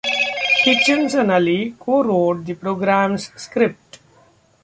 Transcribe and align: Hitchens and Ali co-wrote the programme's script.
Hitchens 0.63 1.13
and 1.13 1.31
Ali 1.31 1.75
co-wrote 1.79 2.43
the 2.43 2.55
programme's 2.55 3.31
script. 3.39 3.99